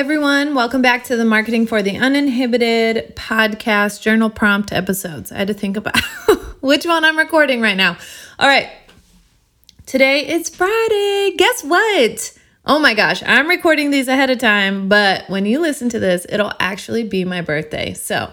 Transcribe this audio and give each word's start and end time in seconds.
Everyone. 0.00 0.54
Welcome 0.54 0.80
back 0.80 1.04
to 1.04 1.16
the 1.16 1.26
Marketing 1.26 1.66
for 1.66 1.82
the 1.82 1.98
Uninhibited 1.98 3.14
podcast 3.16 4.00
journal 4.00 4.30
prompt 4.30 4.72
episodes. 4.72 5.30
I 5.30 5.36
had 5.36 5.48
to 5.48 5.52
think 5.52 5.76
about 5.76 6.00
which 6.62 6.86
one 6.86 7.04
I'm 7.04 7.18
recording 7.18 7.60
right 7.60 7.76
now. 7.76 7.98
All 8.38 8.48
right. 8.48 8.70
Today 9.84 10.20
it's 10.20 10.48
Friday. 10.48 11.34
Guess 11.36 11.64
what? 11.64 12.38
Oh 12.64 12.78
my 12.78 12.94
gosh, 12.94 13.22
I'm 13.26 13.46
recording 13.46 13.90
these 13.90 14.08
ahead 14.08 14.30
of 14.30 14.38
time, 14.38 14.88
but 14.88 15.28
when 15.28 15.44
you 15.44 15.60
listen 15.60 15.90
to 15.90 15.98
this, 15.98 16.24
it'll 16.30 16.54
actually 16.58 17.04
be 17.04 17.26
my 17.26 17.42
birthday. 17.42 17.92
So, 17.92 18.32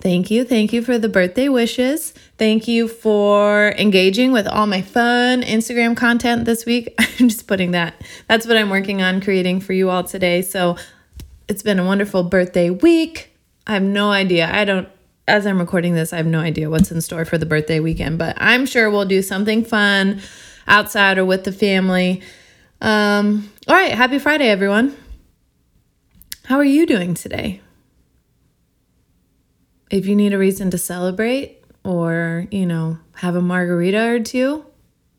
Thank 0.00 0.30
you. 0.30 0.44
Thank 0.44 0.72
you 0.72 0.80
for 0.80 0.96
the 0.96 1.10
birthday 1.10 1.50
wishes. 1.50 2.12
Thank 2.38 2.66
you 2.66 2.88
for 2.88 3.74
engaging 3.76 4.32
with 4.32 4.46
all 4.46 4.66
my 4.66 4.80
fun 4.80 5.42
Instagram 5.42 5.94
content 5.94 6.46
this 6.46 6.64
week. 6.64 6.94
I'm 6.98 7.28
just 7.28 7.46
putting 7.46 7.72
that. 7.72 8.00
That's 8.26 8.46
what 8.46 8.56
I'm 8.56 8.70
working 8.70 9.02
on 9.02 9.20
creating 9.20 9.60
for 9.60 9.74
you 9.74 9.90
all 9.90 10.02
today. 10.02 10.40
So 10.40 10.78
it's 11.50 11.62
been 11.62 11.78
a 11.78 11.84
wonderful 11.84 12.22
birthday 12.22 12.70
week. 12.70 13.36
I 13.66 13.74
have 13.74 13.82
no 13.82 14.10
idea. 14.10 14.48
I 14.50 14.64
don't, 14.64 14.88
as 15.28 15.46
I'm 15.46 15.58
recording 15.58 15.94
this, 15.94 16.12
I 16.12 16.16
have 16.16 16.26
no 16.26 16.40
idea 16.40 16.70
what's 16.70 16.90
in 16.90 17.00
store 17.00 17.24
for 17.24 17.38
the 17.38 17.44
birthday 17.44 17.80
weekend, 17.80 18.18
but 18.18 18.36
I'm 18.38 18.64
sure 18.66 18.88
we'll 18.88 19.04
do 19.04 19.20
something 19.20 19.64
fun 19.64 20.22
outside 20.66 21.18
or 21.18 21.24
with 21.24 21.44
the 21.44 21.52
family. 21.52 22.22
Um, 22.80 23.50
all 23.68 23.74
right. 23.74 23.92
Happy 23.92 24.18
Friday, 24.18 24.48
everyone. 24.48 24.96
How 26.44 26.56
are 26.56 26.64
you 26.64 26.86
doing 26.86 27.14
today? 27.14 27.60
if 29.90 30.06
you 30.06 30.14
need 30.14 30.32
a 30.32 30.38
reason 30.38 30.70
to 30.70 30.78
celebrate 30.78 31.64
or, 31.84 32.46
you 32.50 32.64
know, 32.64 32.98
have 33.16 33.34
a 33.34 33.42
margarita 33.42 34.08
or 34.08 34.20
two, 34.20 34.64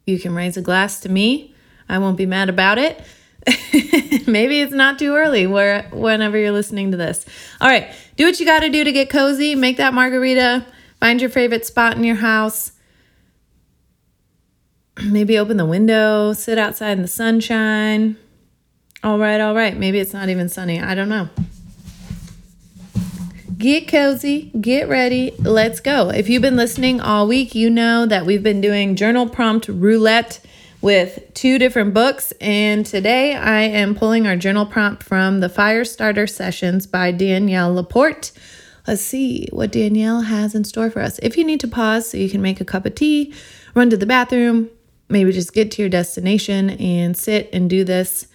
you 0.05 0.17
can 0.17 0.33
raise 0.33 0.57
a 0.57 0.61
glass 0.61 1.01
to 1.01 1.09
me. 1.09 1.53
I 1.89 1.97
won't 1.97 2.17
be 2.17 2.25
mad 2.25 2.47
about 2.47 2.77
it. 2.77 3.03
Maybe 4.27 4.61
it's 4.61 4.73
not 4.73 4.99
too 4.99 5.15
early 5.15 5.47
where 5.47 5.83
whenever 5.91 6.37
you're 6.37 6.51
listening 6.51 6.91
to 6.91 6.97
this. 6.97 7.25
All 7.59 7.67
right, 7.67 7.91
do 8.15 8.25
what 8.25 8.39
you 8.39 8.45
got 8.45 8.59
to 8.59 8.69
do 8.69 8.83
to 8.83 8.91
get 8.91 9.09
cozy, 9.09 9.55
make 9.55 9.77
that 9.77 9.93
margarita, 9.93 10.65
find 10.99 11.19
your 11.19 11.29
favorite 11.29 11.65
spot 11.65 11.97
in 11.97 12.03
your 12.03 12.17
house. 12.17 12.73
Maybe 15.03 15.37
open 15.37 15.57
the 15.57 15.65
window, 15.65 16.33
sit 16.33 16.57
outside 16.57 16.93
in 16.93 17.01
the 17.01 17.07
sunshine. 17.07 18.17
All 19.03 19.17
right, 19.17 19.41
all 19.41 19.55
right. 19.55 19.75
Maybe 19.75 19.99
it's 19.99 20.13
not 20.13 20.29
even 20.29 20.47
sunny. 20.47 20.79
I 20.79 20.93
don't 20.93 21.09
know. 21.09 21.29
Get 23.57 23.87
cozy, 23.87 24.51
get 24.59 24.89
ready, 24.89 25.33
let's 25.37 25.79
go. 25.79 26.09
If 26.09 26.29
you've 26.29 26.41
been 26.41 26.55
listening 26.55 26.99
all 26.99 27.27
week, 27.27 27.53
you 27.53 27.69
know 27.69 28.07
that 28.07 28.25
we've 28.25 28.41
been 28.41 28.59
doing 28.59 28.95
journal 28.95 29.29
prompt 29.29 29.67
roulette 29.67 30.39
with 30.81 31.31
two 31.33 31.59
different 31.59 31.93
books. 31.93 32.33
And 32.41 32.85
today 32.85 33.35
I 33.35 33.61
am 33.61 33.95
pulling 33.95 34.27
our 34.27 34.35
journal 34.35 34.65
prompt 34.65 35.03
from 35.03 35.39
the 35.39 35.49
Fire 35.49 35.85
Starter 35.85 36.27
Sessions 36.27 36.87
by 36.87 37.11
Danielle 37.11 37.73
LaPorte. 37.73 38.31
Let's 38.87 39.01
see 39.01 39.47
what 39.51 39.71
Danielle 39.71 40.21
has 40.21 40.55
in 40.55 40.63
store 40.63 40.89
for 40.89 41.01
us. 41.01 41.19
If 41.19 41.37
you 41.37 41.43
need 41.43 41.59
to 41.59 41.67
pause 41.67 42.09
so 42.09 42.17
you 42.17 42.29
can 42.29 42.41
make 42.41 42.59
a 42.59 42.65
cup 42.65 42.85
of 42.85 42.95
tea, 42.95 43.33
run 43.75 43.91
to 43.91 43.97
the 43.97 44.07
bathroom, 44.07 44.69
maybe 45.07 45.31
just 45.31 45.53
get 45.53 45.71
to 45.71 45.83
your 45.83 45.89
destination 45.89 46.71
and 46.71 47.15
sit 47.15 47.49
and 47.53 47.69
do 47.69 47.83
this 47.83 48.27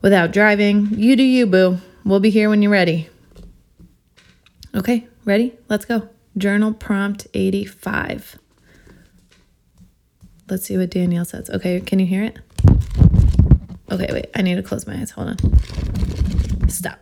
without 0.00 0.32
driving, 0.32 0.88
you 0.92 1.16
do 1.16 1.22
you, 1.22 1.46
boo. 1.46 1.78
We'll 2.04 2.20
be 2.20 2.30
here 2.30 2.48
when 2.48 2.62
you're 2.62 2.72
ready. 2.72 3.08
Okay, 4.74 5.06
ready? 5.24 5.56
Let's 5.68 5.84
go. 5.84 6.08
Journal 6.36 6.72
prompt 6.72 7.26
85. 7.34 8.38
Let's 10.52 10.66
see 10.66 10.76
what 10.76 10.90
Danielle 10.90 11.24
says. 11.24 11.48
Okay, 11.48 11.80
can 11.80 11.98
you 11.98 12.04
hear 12.04 12.24
it? 12.24 12.38
Okay, 13.90 14.06
wait, 14.12 14.26
I 14.34 14.42
need 14.42 14.56
to 14.56 14.62
close 14.62 14.86
my 14.86 14.92
eyes. 14.92 15.10
Hold 15.12 15.28
on. 15.28 16.68
Stop. 16.68 16.98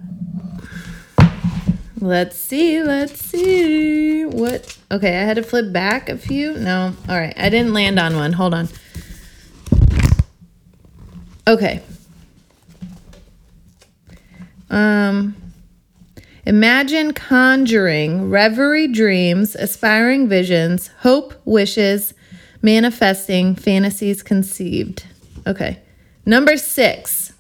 Let's 1.98 2.36
see, 2.36 2.80
let's 2.80 3.20
see. 3.20 4.24
What? 4.24 4.78
Okay, 4.92 5.18
I 5.18 5.24
had 5.24 5.34
to 5.34 5.42
flip 5.42 5.72
back 5.72 6.08
a 6.08 6.16
few. 6.16 6.54
No, 6.54 6.94
all 7.08 7.18
right, 7.18 7.34
I 7.36 7.48
didn't 7.48 7.74
land 7.74 7.98
on 7.98 8.14
one. 8.14 8.34
Hold 8.34 8.54
on. 8.54 8.68
Okay. 11.48 11.82
Um, 14.70 15.34
Imagine 16.46 17.12
conjuring 17.14 18.30
reverie 18.30 18.86
dreams, 18.86 19.56
aspiring 19.56 20.28
visions, 20.28 20.90
hope, 21.00 21.34
wishes, 21.44 22.14
manifesting, 22.62 23.54
fantasies 23.54 24.22
conceived. 24.22 25.04
Okay. 25.46 25.78
Number 26.26 26.56
six. 26.56 27.32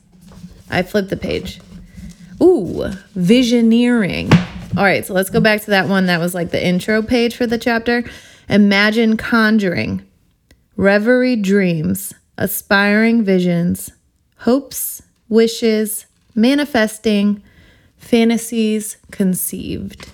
I 0.70 0.82
flipped 0.82 1.10
the 1.10 1.16
page. 1.16 1.60
Ooh, 2.42 2.90
visioneering. 3.16 4.32
All 4.76 4.84
right, 4.84 5.04
so 5.04 5.12
let's 5.14 5.30
go 5.30 5.40
back 5.40 5.62
to 5.62 5.70
that 5.70 5.88
one 5.88 6.06
that 6.06 6.20
was 6.20 6.34
like 6.34 6.50
the 6.50 6.64
intro 6.64 7.02
page 7.02 7.34
for 7.34 7.46
the 7.46 7.58
chapter. 7.58 8.04
Imagine 8.48 9.16
conjuring 9.16 10.06
reverie 10.76 11.36
dreams, 11.36 12.14
aspiring 12.38 13.24
visions, 13.24 13.90
hopes, 14.38 15.02
wishes, 15.28 16.06
manifesting, 16.34 17.42
Fantasies 17.98 18.96
Conceived. 19.10 20.10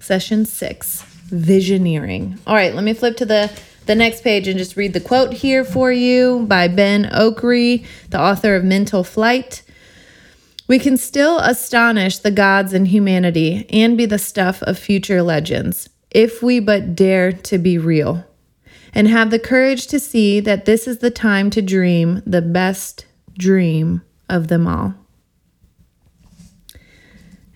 Session 0.00 0.46
six, 0.46 1.02
Visioneering. 1.28 2.38
All 2.46 2.54
right, 2.54 2.74
let 2.74 2.84
me 2.84 2.94
flip 2.94 3.16
to 3.18 3.26
the, 3.26 3.52
the 3.86 3.94
next 3.94 4.22
page 4.22 4.48
and 4.48 4.58
just 4.58 4.76
read 4.76 4.92
the 4.92 5.00
quote 5.00 5.32
here 5.32 5.64
for 5.64 5.90
you 5.90 6.44
by 6.46 6.68
Ben 6.68 7.04
Okri, 7.06 7.84
the 8.10 8.20
author 8.20 8.54
of 8.54 8.64
Mental 8.64 9.04
Flight. 9.04 9.62
We 10.68 10.78
can 10.78 10.96
still 10.96 11.38
astonish 11.38 12.18
the 12.18 12.30
gods 12.30 12.72
and 12.72 12.88
humanity 12.88 13.66
and 13.70 13.96
be 13.96 14.06
the 14.06 14.18
stuff 14.18 14.62
of 14.62 14.78
future 14.78 15.22
legends 15.22 15.88
if 16.10 16.42
we 16.42 16.60
but 16.60 16.94
dare 16.94 17.32
to 17.32 17.58
be 17.58 17.78
real 17.78 18.24
and 18.94 19.08
have 19.08 19.30
the 19.30 19.38
courage 19.38 19.86
to 19.88 19.98
see 19.98 20.40
that 20.40 20.64
this 20.64 20.86
is 20.86 20.98
the 20.98 21.10
time 21.10 21.50
to 21.50 21.62
dream 21.62 22.22
the 22.26 22.42
best 22.42 23.06
dream 23.38 24.02
of 24.28 24.48
them 24.48 24.66
all. 24.66 24.94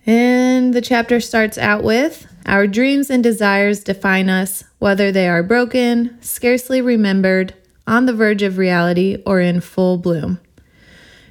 And 0.07 0.73
the 0.73 0.81
chapter 0.81 1.21
starts 1.21 1.59
out 1.59 1.83
with 1.83 2.27
Our 2.47 2.69
dreams 2.69 3.11
and 3.11 3.25
desires 3.25 3.83
define 3.83 4.31
us, 4.31 4.63
whether 4.79 5.11
they 5.11 5.29
are 5.29 5.43
broken, 5.43 6.17
scarcely 6.23 6.81
remembered, 6.81 7.55
on 7.89 8.07
the 8.07 8.15
verge 8.15 8.43
of 8.43 8.57
reality, 8.57 9.21
or 9.27 9.41
in 9.41 9.61
full 9.61 9.99
bloom. 9.99 10.39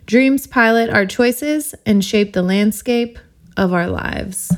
Dreams 0.05 0.45
pilot 0.45 0.89
our 0.89 1.05
choices 1.05 1.73
and 1.85 2.03
shape 2.03 2.33
the 2.33 2.41
landscape 2.43 3.17
of 3.55 3.73
our 3.73 3.87
lives. 3.87 4.53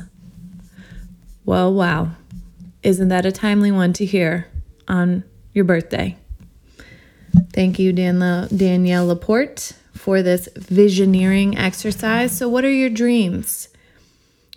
Well, 1.44 1.72
wow. 1.72 2.10
Isn't 2.82 3.08
that 3.08 3.24
a 3.24 3.32
timely 3.32 3.70
one 3.70 3.92
to 3.94 4.04
hear 4.04 4.48
on 4.88 5.24
your 5.52 5.64
birthday? 5.64 6.16
Thank 7.52 7.78
you, 7.78 7.92
Dan- 7.92 8.48
Danielle 8.54 9.06
LaPorte, 9.06 9.72
for 9.94 10.22
this 10.22 10.48
visioneering 10.56 11.56
exercise. 11.56 12.36
So, 12.36 12.48
what 12.48 12.64
are 12.64 12.70
your 12.70 12.90
dreams? 12.90 13.68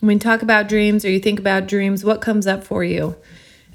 When 0.01 0.15
you 0.15 0.19
talk 0.19 0.41
about 0.41 0.67
dreams 0.67 1.05
or 1.05 1.09
you 1.09 1.19
think 1.19 1.39
about 1.39 1.67
dreams, 1.67 2.03
what 2.03 2.21
comes 2.21 2.47
up 2.47 2.63
for 2.63 2.83
you? 2.83 3.15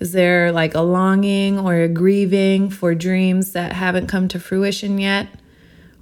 Is 0.00 0.12
there 0.12 0.52
like 0.52 0.74
a 0.74 0.80
longing 0.80 1.58
or 1.58 1.76
a 1.76 1.88
grieving 1.88 2.68
for 2.68 2.94
dreams 2.94 3.52
that 3.52 3.72
haven't 3.72 4.08
come 4.08 4.28
to 4.28 4.40
fruition 4.40 4.98
yet? 4.98 5.28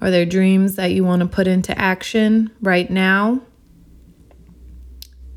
Are 0.01 0.11
there 0.11 0.27
dreams 0.27 0.77
that 0.77 0.93
you 0.93 1.05
want 1.05 1.21
to 1.21 1.29
put 1.29 1.47
into 1.47 1.79
action 1.79 2.51
right 2.61 2.91
now? 2.91 3.43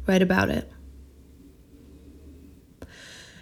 Write 0.08 0.22
about 0.22 0.50
it. 0.50 0.72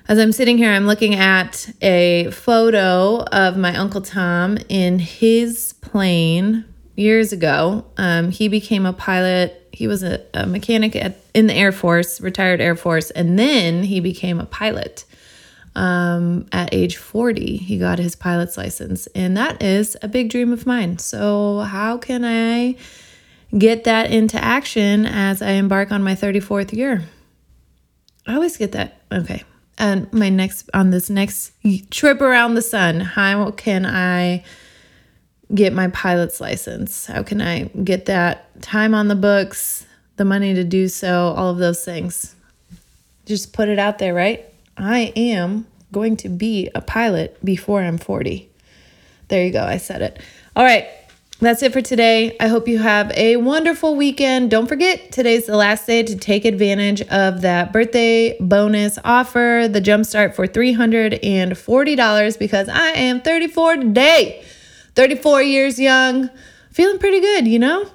As 0.08 0.20
I'm 0.20 0.32
sitting 0.32 0.58
here, 0.58 0.72
I'm 0.72 0.88
looking 0.88 1.16
at 1.16 1.70
a 1.82 2.30
photo 2.32 3.24
of 3.24 3.56
my 3.56 3.76
Uncle 3.76 4.02
Tom 4.02 4.58
in 4.68 5.00
his 5.00 5.74
plane 5.74 6.66
years 6.96 7.32
ago. 7.32 7.86
Um, 7.98 8.32
he 8.32 8.48
became 8.48 8.86
a 8.86 8.94
pilot 8.94 9.62
he 9.76 9.88
was 9.88 10.04
a, 10.04 10.22
a 10.34 10.46
mechanic 10.48 10.96
at, 10.96 11.18
in 11.34 11.48
the 11.48 11.54
Air 11.54 11.74
Force, 11.74 12.22
retired 12.22 12.62
Air 12.62 12.78
Force, 12.78 13.12
and 13.12 13.38
then 13.38 13.84
he 13.84 14.00
became 14.00 14.40
a 14.40 14.46
pilot. 14.46 15.04
Um, 15.76 16.48
at 16.54 16.74
age 16.74 16.96
40, 16.96 17.58
he 17.58 17.78
got 17.78 18.00
his 18.00 18.16
pilot's 18.16 18.58
license, 18.58 19.08
and 19.08 19.36
that 19.36 19.62
is 19.62 19.98
a 20.02 20.08
big 20.08 20.30
dream 20.30 20.54
of 20.54 20.66
mine. 20.66 20.98
So, 21.00 21.60
how 21.60 21.98
can 21.98 22.24
I 22.24 22.78
get 23.58 23.84
that 23.86 24.12
into 24.12 24.44
action 24.44 25.06
as 25.06 25.42
I 25.42 25.52
embark 25.52 25.92
on 25.92 26.04
my 26.04 26.16
34th 26.16 26.74
year. 26.74 27.04
I 28.28 28.36
always 28.36 28.58
get 28.58 28.72
that. 28.74 29.02
Okay. 29.12 29.44
And 29.78 30.12
my 30.14 30.30
next, 30.30 30.70
on 30.74 30.90
this 30.90 31.10
next 31.10 31.52
trip 31.92 32.22
around 32.22 32.56
the 32.56 32.62
sun, 32.62 33.02
how 33.02 33.52
can 33.52 33.86
I 33.86 34.44
get 35.54 35.74
my 35.74 35.88
pilot's 35.90 36.42
license? 36.42 37.06
How 37.06 37.24
can 37.24 37.42
I 37.42 37.64
get 37.84 38.06
that 38.06 38.62
time 38.62 38.96
on 38.96 39.08
the 39.08 39.16
books, 39.16 39.86
the 40.16 40.26
money 40.26 40.54
to 40.54 40.64
do 40.64 40.88
so, 40.88 41.34
all 41.36 41.50
of 41.50 41.58
those 41.58 41.84
things? 41.84 42.36
Just 43.26 43.54
put 43.54 43.70
it 43.70 43.80
out 43.80 44.00
there, 44.00 44.14
right? 44.14 44.46
I 44.78 45.14
am 45.16 45.68
going 45.92 46.18
to 46.18 46.30
be 46.30 46.70
a 46.76 46.82
pilot 46.82 47.44
before 47.44 47.82
I'm 47.82 47.98
40. 47.98 48.50
There 49.28 49.44
you 49.46 49.52
go. 49.52 49.64
I 49.64 49.78
said 49.78 50.02
it. 50.02 50.20
All 50.56 50.64
right. 50.64 50.88
That's 51.42 51.62
it 51.64 51.74
for 51.74 51.82
today. 51.82 52.38
I 52.40 52.48
hope 52.48 52.66
you 52.66 52.78
have 52.80 53.12
a 53.12 53.36
wonderful 53.36 53.98
weekend. 53.98 54.50
Don't 54.50 54.68
forget, 54.68 55.12
today's 55.12 55.48
the 55.48 55.58
last 55.58 55.86
day 55.86 56.02
to 56.02 56.16
take 56.16 56.46
advantage 56.46 57.02
of 57.02 57.42
that 57.42 57.74
birthday 57.74 58.38
bonus 58.40 58.98
offer, 59.04 59.68
the 59.70 59.82
jumpstart 59.82 60.34
for 60.34 60.48
$340 60.48 62.40
because 62.40 62.70
I 62.70 62.88
am 62.92 63.20
34 63.22 63.76
today. 63.76 64.46
34 64.96 65.44
years 65.44 65.80
young. 65.80 66.30
Feeling 66.72 67.00
pretty 67.00 67.20
good, 67.20 67.48
you 67.48 67.60
know? 67.60 67.90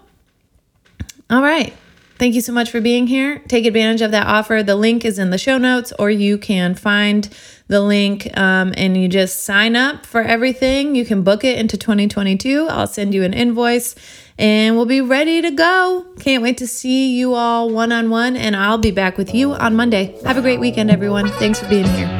All 1.29 1.43
right. 1.43 1.75
Thank 2.19 2.35
you 2.35 2.43
so 2.43 2.52
much 2.52 2.70
for 2.70 2.82
being 2.82 3.06
here. 3.06 3.38
Take 3.49 3.64
advantage 3.64 4.02
of 4.02 4.11
that 4.11 4.26
offer. 4.26 4.62
The 4.62 4.76
link 4.76 5.06
is 5.06 5.19
in 5.19 5.31
the 5.31 5.38
show 5.38 5.56
notes, 5.56 5.91
or 5.99 6.11
you 6.11 6.37
can 6.37 6.75
find 6.75 7.26
the 7.69 7.81
link 7.81 8.29
um, 8.37 8.75
and 8.76 8.94
you 8.94 9.08
just 9.08 9.43
sign 9.43 9.75
up 9.75 10.05
for 10.05 10.20
everything. 10.20 10.94
You 10.94 11.06
can 11.06 11.23
book 11.23 11.44
it 11.44 11.58
into 11.58 11.79
2022. 11.79 12.67
I'll 12.69 12.87
send 12.87 13.14
you 13.14 13.25
an 13.25 13.32
invoice 13.32 13.94
and 14.38 14.76
we'll 14.76 14.87
be 14.87 15.00
ready 15.00 15.41
to 15.41 15.50
go. 15.50 16.06
Can't 16.19 16.43
wait 16.43 16.58
to 16.58 16.67
see 16.67 17.17
you 17.17 17.35
all 17.35 17.70
one 17.70 17.93
on 17.93 18.11
one, 18.11 18.37
and 18.37 18.56
I'll 18.56 18.79
be 18.79 18.91
back 18.91 19.19
with 19.19 19.35
you 19.35 19.52
on 19.52 19.76
Monday. 19.76 20.19
Have 20.25 20.38
a 20.38 20.43
great 20.43 20.61
weekend, 20.61 20.91
everyone. 20.91 21.29
Thanks 21.32 21.61
for 21.61 21.69
being 21.69 21.87
here. 21.87 22.19